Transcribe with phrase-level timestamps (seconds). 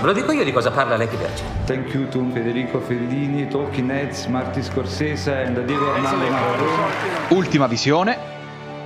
[0.00, 1.42] Ve lo dico io di cosa parla Lady Verge.
[1.66, 6.24] Thank you to Federico Fellini, Talking Heads, Marty Scorsese and Diego Armando.
[7.28, 8.18] Ultima visione,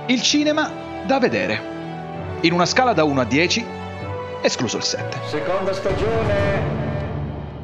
[0.07, 0.69] il cinema
[1.05, 2.37] da vedere.
[2.41, 3.65] In una scala da 1 a 10,
[4.41, 5.17] escluso il 7.
[5.29, 6.84] Seconda stagione.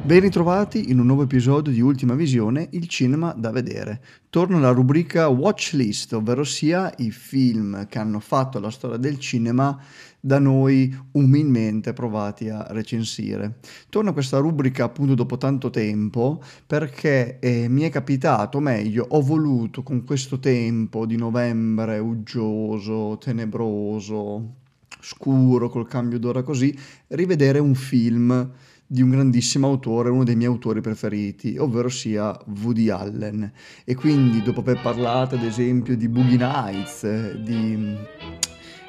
[0.04, 4.02] Ben ritrovati in un nuovo episodio di Ultima Visione, il cinema da vedere.
[4.30, 9.20] Torna la rubrica Watch List, ovvero sia i film che hanno fatto la storia del
[9.20, 9.80] cinema
[10.18, 13.60] da noi umilmente provati a recensire.
[13.90, 19.84] Torna questa rubrica appunto dopo tanto tempo perché eh, mi è capitato, meglio, ho voluto
[19.84, 24.54] con questo tempo di novembre uggioso, tenebroso,
[24.98, 26.76] scuro, col cambio d'ora così,
[27.06, 28.50] rivedere un film
[28.92, 33.50] di un grandissimo autore, uno dei miei autori preferiti, ovvero sia Woody Allen.
[33.84, 37.96] E quindi dopo aver parlato ad esempio di Boogie Nights, di,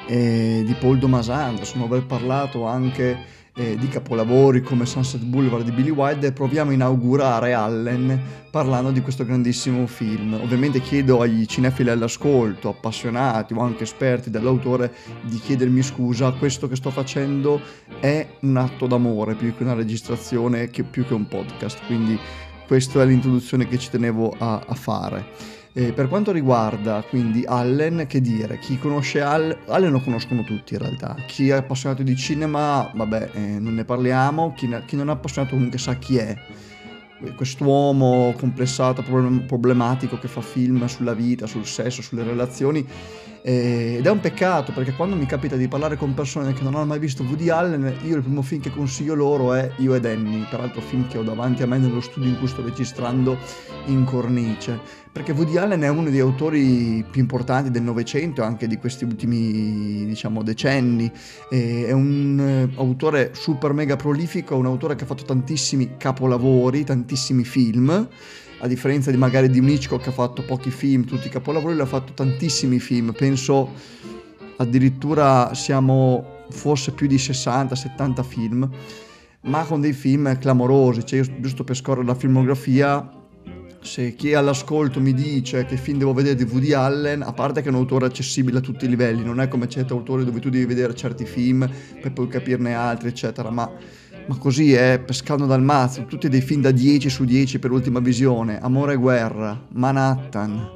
[0.10, 3.18] eh, di Paul Thomas Anderson, aver parlato anche
[3.56, 9.02] eh, di capolavori come Sunset Boulevard di Billy Wilder, proviamo a inaugurare Allen parlando di
[9.02, 10.34] questo grandissimo film.
[10.34, 16.76] Ovviamente chiedo agli cinefili all'ascolto, appassionati o anche esperti dell'autore, di chiedermi scusa, questo che
[16.76, 17.62] sto facendo
[18.00, 22.20] è un atto d'amore più che una registrazione, che, più che un podcast, quindi
[22.66, 25.62] questa è l'introduzione che ci tenevo a, a fare.
[25.76, 30.74] Eh, per quanto riguarda quindi Allen, che dire, chi conosce Allen, Allen lo conoscono tutti
[30.74, 35.10] in realtà, chi è appassionato di cinema, vabbè, eh, non ne parliamo, chi, chi, non
[35.10, 36.38] è appassionato comunque sa chi è,
[37.36, 42.86] quest'uomo complessato, problematico che fa film sulla vita, sul sesso, sulle relazioni,
[43.46, 46.86] ed è un peccato perché quando mi capita di parlare con persone che non hanno
[46.86, 50.48] mai visto Woody Allen, io il primo film che consiglio loro è Io ed Annie,
[50.50, 53.38] peraltro film che ho davanti a me nello studio in cui sto registrando
[53.88, 54.80] in cornice,
[55.12, 60.06] perché Woody Allen è uno dei autori più importanti del Novecento, anche di questi ultimi
[60.06, 61.12] diciamo decenni,
[61.50, 67.44] è un eh, autore super mega prolifico, un autore che ha fatto tantissimi capolavori, tantissimi
[67.44, 68.08] film
[68.64, 71.74] a differenza di magari di un Hitchcock che ha fatto pochi film, tutti i capolavori,
[71.74, 73.72] lui ha fatto tantissimi film, penso
[74.56, 78.70] addirittura siamo forse più di 60-70 film,
[79.42, 83.06] ma con dei film clamorosi, cioè io, giusto per scorrere la filmografia,
[83.82, 87.62] se chi è all'ascolto mi dice che film devo vedere di Woody Allen, a parte
[87.62, 90.40] che è un autore accessibile a tutti i livelli, non è come certi autori dove
[90.40, 91.70] tu devi vedere certi film
[92.02, 93.70] per poi capirne altri, eccetera, ma
[94.26, 98.00] ma così è, pescando dal mazzo, tutti dei film da 10 su 10 per ultima
[98.00, 100.70] visione, Amore e guerra, Manhattan,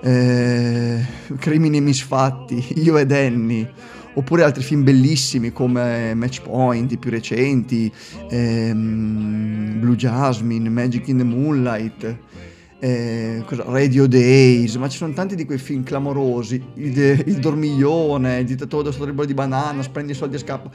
[0.00, 1.06] eh,
[1.38, 3.70] Crimini misfatti, Io ed Annie,
[4.14, 7.92] oppure altri film bellissimi come Match Point, i più recenti,
[8.30, 12.16] ehm, Blue Jasmine, Magic in the Moonlight,
[12.78, 18.46] eh, Radio Days, ma ci sono tanti di quei film clamorosi, Il, il Dormiglione, Il
[18.46, 20.70] dittatore del sottotribolo di banana, Spendi i soldi e scappa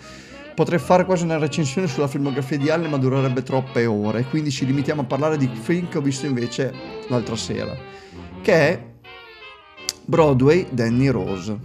[0.59, 4.66] Potrei fare quasi una recensione sulla filmografia di Allen, ma durerebbe troppe ore, quindi ci
[4.66, 6.74] limitiamo a parlare di film che ho visto invece
[7.08, 7.74] l'altra sera,
[8.42, 8.86] che è
[10.03, 11.58] Broadway Danny Rose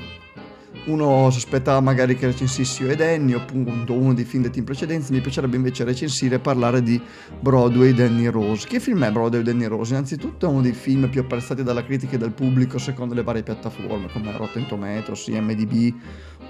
[0.87, 4.51] uno si aspettava magari che recensissi io e Danny, o appunto uno dei film dei
[4.51, 7.01] team precedenti, mi piacerebbe invece recensire e parlare di
[7.41, 8.67] Broadway Danny Rose.
[8.67, 9.93] Che film è Broadway Danny Rose?
[9.93, 13.43] Innanzitutto è uno dei film più apprezzati dalla critica e dal pubblico secondo le varie
[13.43, 15.95] piattaforme come Rotten Tomatoes, IMDb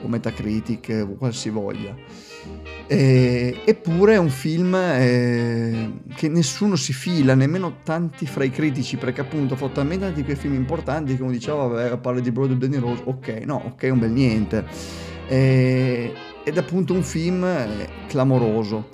[0.02, 1.94] o Metacritic o qualsivoglia.
[2.86, 8.96] E, eppure è un film eh, che nessuno si fila, nemmeno tanti fra i critici,
[8.96, 12.58] perché appunto fatto talmente tanti quei film importanti che uno diceva, vabbè, parla di Broadway
[12.58, 14.23] Danny Rose, ok, no, ok, è un bel niente.
[15.26, 16.12] E,
[16.44, 18.88] ed è appunto un film eh, clamoroso.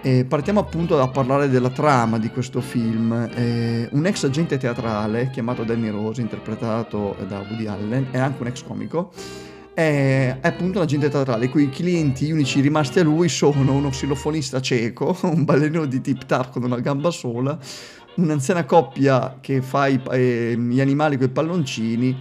[0.00, 3.28] E partiamo appunto a parlare della trama di questo film.
[3.34, 8.48] Eh, un ex agente teatrale chiamato Danny Rose, interpretato da Woody Allen, è anche un
[8.48, 9.12] ex comico,
[9.72, 14.60] è, è appunto un agente teatrale, i clienti unici rimasti a lui sono uno xilofonista
[14.60, 17.58] cieco, un ballerino di tip tap con una gamba sola,
[18.16, 22.16] un'anziana coppia che fa i, eh, gli animali con i palloncini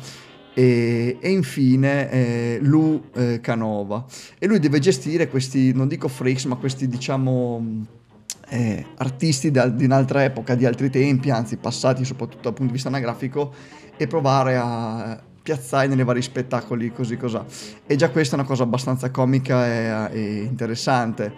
[0.53, 4.06] e, e infine eh, Lou eh, Canova.
[4.40, 8.02] E lui deve gestire questi, non dico freaks, ma questi diciamo...
[8.50, 12.73] Eh, artisti da, di un'altra epoca, di altri tempi, anzi passati soprattutto dal punto di
[12.73, 13.52] vista anagrafico,
[13.97, 17.44] e provare a piazzai nei vari spettacoli così cos'ha.
[17.88, 21.34] E già questa è una cosa abbastanza comica e, e interessante.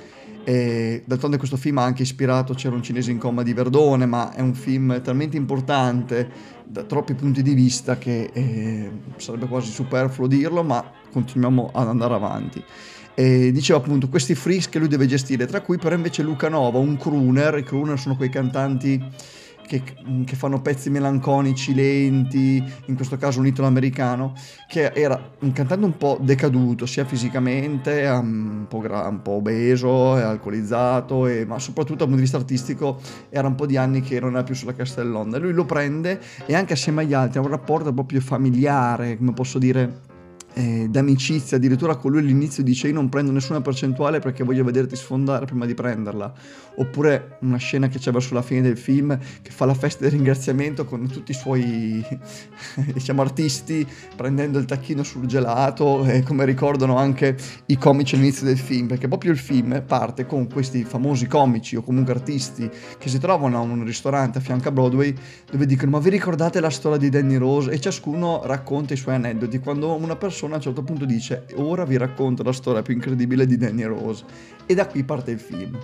[0.47, 4.31] E d'altronde questo film ha anche ispirato C'era un cinese in coma di Verdone, ma
[4.31, 10.27] è un film talmente importante da troppi punti di vista che eh, sarebbe quasi superfluo
[10.27, 12.63] dirlo, ma continuiamo ad andare avanti.
[13.15, 16.77] E diceva appunto questi freaks che lui deve gestire, tra cui però invece Luca Nova,
[16.77, 19.01] un crooner, i crooner sono quei cantanti
[19.65, 19.81] che,
[20.25, 24.33] che, fanno pezzi melanconici, lenti, in questo caso un italo-americano,
[24.67, 30.13] che era un cantante un po' decaduto, sia fisicamente, un po', gra- un po obeso,
[30.13, 34.19] alcolizzato, e, ma soprattutto dal punto di vista artistico era un po' di anni che
[34.19, 35.37] non era più sulla castellonda.
[35.37, 39.59] Lui lo prende e anche assieme agli altri ha un rapporto proprio familiare, come posso
[39.59, 40.04] dire
[40.55, 44.95] eh, d'amicizia, addirittura con lui all'inizio dice io non prendo nessuna percentuale perché voglio vederti
[44.95, 46.33] sfondare prima di prenderla,
[46.75, 50.13] oppure una scena che c'è verso la fine del film che fa la festa del
[50.13, 52.03] ringraziamento con tutti i suoi
[52.93, 53.85] diciamo artisti
[54.15, 57.35] prendendo il tacchino sul gelato e come ricordano anche
[57.67, 61.81] i comici all'inizio del film, perché proprio il film parte con questi famosi comici o
[61.81, 65.13] comunque artisti che si trovano a un ristorante a fianco a Broadway
[65.51, 67.71] dove dicono ma vi ricordate la storia di Danny Rose?
[67.71, 71.45] E ciascuno racconta i suoi aneddoti, quando una persona persona a un certo punto dice
[71.55, 74.23] ora vi racconto la storia più incredibile di Danny Rose
[74.65, 75.77] e da qui parte il film.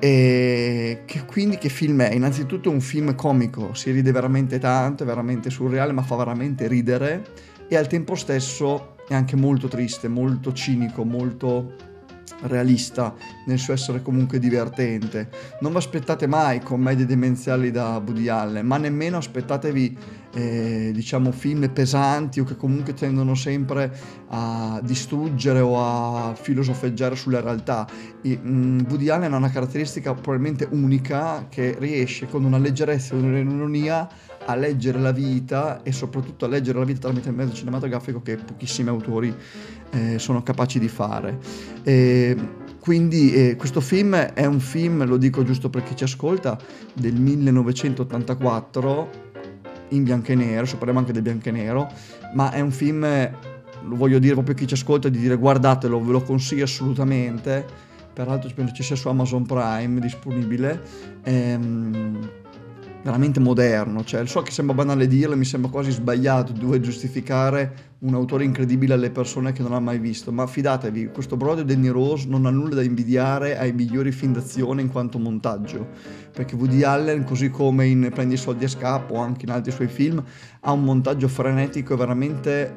[0.00, 2.12] E che, quindi che film è?
[2.12, 7.24] Innanzitutto un film comico, si ride veramente tanto, è veramente surreale ma fa veramente ridere
[7.68, 11.86] e al tempo stesso è anche molto triste, molto cinico, molto
[12.42, 13.14] realista
[13.46, 15.28] nel suo essere comunque divertente.
[15.60, 19.98] Non vi aspettate mai commedie demenziali da Woody Allen, ma nemmeno aspettatevi
[20.34, 23.96] eh, diciamo film pesanti o che comunque tendono sempre
[24.28, 27.86] a distruggere o a filosofeggiare sulla realtà.
[28.22, 33.14] E, mh, mm, Woody Allen ha una caratteristica probabilmente unica che riesce con una leggerezza
[33.14, 34.08] e un'ironia
[34.44, 38.36] a leggere la vita e soprattutto a leggere la vita tramite il mezzo cinematografico che
[38.36, 39.34] pochissimi autori
[39.90, 41.38] eh, sono capaci di fare.
[41.82, 42.36] E
[42.80, 46.58] quindi eh, questo film è un film, lo dico giusto per chi ci ascolta,
[46.94, 49.26] del 1984
[49.90, 51.90] in bianco e nero, se parliamo anche del bianco e nero,
[52.34, 56.02] ma è un film, lo voglio dire proprio a chi ci ascolta, di dire guardatelo,
[56.02, 57.64] ve lo consiglio assolutamente,
[58.12, 60.82] peraltro spero ci sia su Amazon Prime disponibile.
[61.22, 62.30] Ehm,
[63.02, 68.14] veramente moderno, cioè so che sembra banale dirlo, mi sembra quasi sbagliato dover giustificare un
[68.14, 71.88] autore incredibile alle persone che non ha mai visto, ma fidatevi, questo brodo di Danny
[71.88, 75.86] Rose non ha nulla da invidiare ai migliori film d'azione in quanto montaggio,
[76.32, 79.72] perché Woody Allen, così come in Prendi i soldi a scappo o anche in altri
[79.72, 80.22] suoi film,
[80.60, 82.76] ha un montaggio frenetico e veramente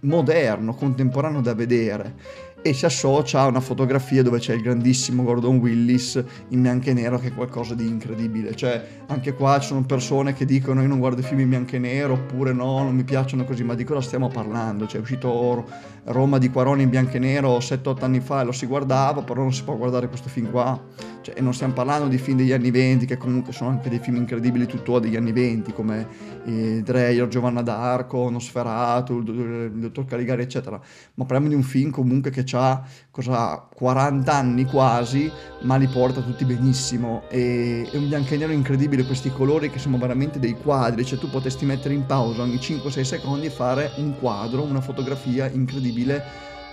[0.00, 5.58] moderno, contemporaneo da vedere e si associa a una fotografia dove c'è il grandissimo Gordon
[5.58, 8.56] Willis in bianco e nero che è qualcosa di incredibile.
[8.56, 11.76] Cioè, anche qua ci sono persone che dicono io non guardo i film in bianco
[11.76, 14.86] e nero oppure no, non mi piacciono così, ma di cosa stiamo parlando?
[14.86, 15.68] Cioè, è uscito
[16.04, 19.42] Roma di Quaroni in bianco e nero 7-8 anni fa e lo si guardava, però
[19.42, 20.80] non si può guardare questo film qua.
[21.24, 23.98] Cioè, e non stiamo parlando di film degli anni 20, che comunque sono anche dei
[23.98, 26.06] film incredibili tuttora degli anni 20, come
[26.44, 29.28] eh, Dreyer, Giovanna d'Arco, Nosferatu, il,
[29.74, 30.78] il dottor Caligari, eccetera.
[31.14, 35.32] Ma parliamo di un film comunque che ha cosa, 40 anni quasi,
[35.62, 37.22] ma li porta tutti benissimo.
[37.30, 41.18] E, è un bianco e nero incredibile, questi colori che sono veramente dei quadri, cioè
[41.18, 46.22] tu potresti mettere in pausa ogni 5-6 secondi e fare un quadro, una fotografia incredibile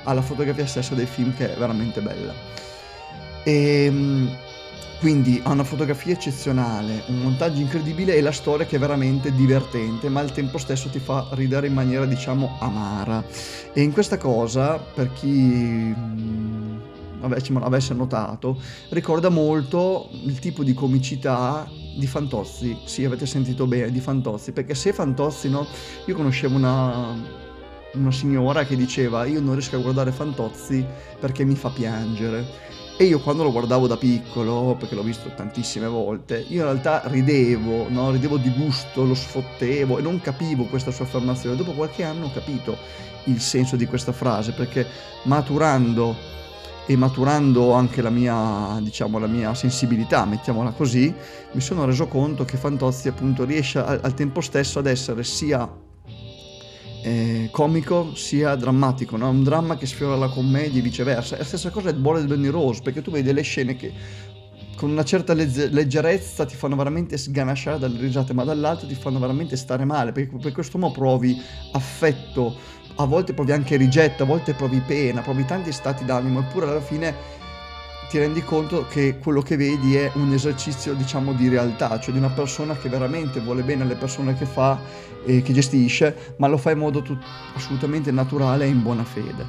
[0.04, 2.34] alla fotografia stessa del film che è veramente bella.
[3.44, 4.38] E, ehm,
[5.02, 10.10] quindi ha una fotografia eccezionale, un montaggio incredibile e la storia che è veramente divertente,
[10.10, 13.24] ma al tempo stesso ti fa ridere in maniera diciamo amara.
[13.74, 16.78] E in questa cosa, per chi mm,
[17.24, 21.68] avesse notato, ricorda molto il tipo di comicità
[21.98, 22.78] di Fantozzi.
[22.86, 25.66] Sì, avete sentito bene, di Fantozzi, perché se Fantozzi, no,
[26.06, 27.16] io conoscevo una,
[27.94, 30.86] una signora che diceva io non riesco a guardare Fantozzi
[31.20, 35.88] perché mi fa piangere e io quando lo guardavo da piccolo, perché l'ho visto tantissime
[35.88, 38.12] volte, io in realtà ridevo, no?
[38.12, 41.56] ridevo di gusto, lo sfottevo e non capivo questa sua affermazione.
[41.56, 42.78] Dopo qualche anno ho capito
[43.24, 44.86] il senso di questa frase, perché
[45.24, 46.16] maturando
[46.86, 51.12] e maturando anche la mia, diciamo, la mia sensibilità, mettiamola così,
[51.54, 55.68] mi sono reso conto che Fantozzi appunto riesce al, al tempo stesso ad essere sia
[57.02, 59.30] eh, comico sia drammatico, no?
[59.30, 61.36] un dramma che sfiora la commedia e viceversa.
[61.36, 63.94] È la stessa cosa del Bolle di Benny Rose, perché tu vedi delle scene che
[64.76, 69.20] con una certa legge- leggerezza ti fanno veramente sganasciare dalle risate, ma dall'altro ti fanno
[69.20, 71.40] veramente stare male, perché per questo modo provi
[71.74, 72.56] affetto,
[72.96, 76.82] a volte provi anche rigetto, a volte provi pena, provi tanti stati d'animo, eppure alla
[76.82, 77.40] fine
[78.10, 82.20] ti rendi conto che quello che vedi è un esercizio, diciamo, di realtà, cioè di
[82.20, 84.80] una persona che veramente vuole bene alle persone che fa
[85.26, 89.48] e che gestisce, ma lo fa in modo tut- assolutamente naturale e in buona fede.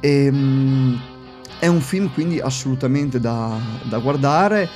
[0.00, 1.13] E, ehm,
[1.58, 4.68] È un film quindi assolutamente da, da guardare,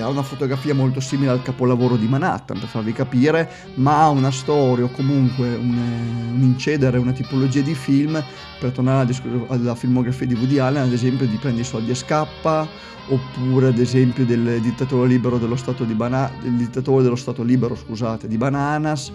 [0.00, 4.30] ha una fotografia molto simile al capolavoro di Manhattan per farvi capire, ma ha una
[4.30, 8.22] storia o comunque un, un incedere, una tipologia di film,
[8.58, 11.94] per tornare alla, alla filmografia di Woody Allen, ad esempio di Prendi i soldi e
[11.94, 12.66] scappa,
[13.08, 18.28] oppure ad esempio del dittatore libero dello Stato, di Bana- del dello Stato libero scusate,
[18.28, 19.12] di Bananas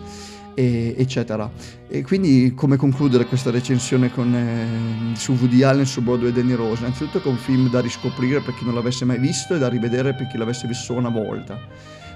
[0.60, 1.50] e, eccetera.
[1.88, 6.54] E quindi come concludere questa recensione con, eh, su Woody Allen su Broadway e Danny
[6.54, 6.82] Rose?
[6.82, 9.70] Innanzitutto che è un film da riscoprire per chi non l'avesse mai visto e da
[9.70, 11.58] rivedere per chi l'avesse visto una volta.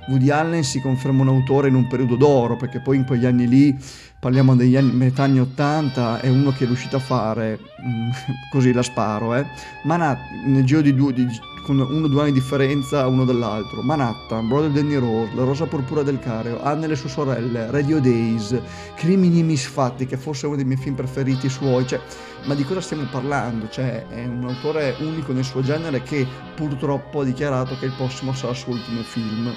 [0.08, 3.48] Woody Allen si conferma un autore in un periodo d'oro, perché poi in quegli anni
[3.48, 3.78] lì,
[4.20, 8.10] parliamo degli anni, metà anni 80, è uno che è riuscito a fare, mm,
[8.52, 9.46] così la sparo, eh,
[9.84, 11.26] Manhattan, nel giro di due, di,
[11.64, 15.66] con uno o due anni di differenza uno dall'altro, Manhattan, Brother Danny Rose, La Rosa
[15.66, 18.60] Purpura del Careo, Anne e le sue sorelle, Radio Days,
[18.96, 22.00] Crimini Misfatti, che forse è uno dei miei film preferiti suoi, cioè,
[22.44, 23.70] ma di cosa stiamo parlando?
[23.70, 28.34] Cioè, è un autore unico nel suo genere che purtroppo ha dichiarato che il prossimo
[28.34, 29.52] sarà il suo ultimo film.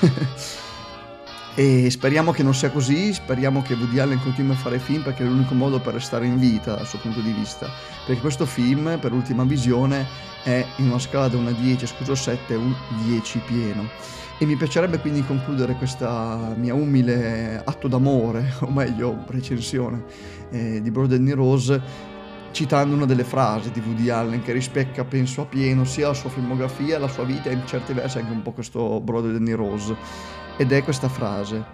[1.58, 5.24] e speriamo che non sia così, speriamo che Woody Allen continui a fare film perché
[5.24, 7.68] è l'unico modo per restare in vita dal suo punto di vista.
[8.06, 10.06] Perché questo film, per ultima visione,
[10.44, 12.72] è in una scala da 1 a 10, scuso 7, un
[13.06, 13.88] 10 pieno.
[14.38, 20.04] E mi piacerebbe quindi concludere questa mia umile atto d'amore, o meglio, recensione
[20.50, 22.16] eh, di Broad Rose
[22.52, 26.30] citando una delle frasi di Woody Allen che rispecchia, penso, a pieno sia la sua
[26.30, 30.46] filmografia, la sua vita e in certi versi anche un po' questo Brother Danny Rose.
[30.60, 31.64] Ed è questa frase.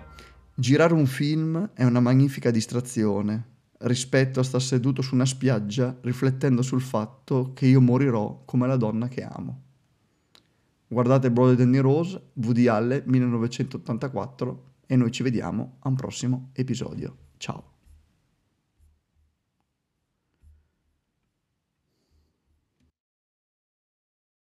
[0.55, 6.61] Girare un film è una magnifica distrazione rispetto a star seduto su una spiaggia riflettendo
[6.61, 9.63] sul fatto che io morirò come la donna che amo.
[10.87, 17.17] Guardate Brother Danny Rose, Woody Allen 1984 e noi ci vediamo a un prossimo episodio.
[17.39, 17.74] Ciao!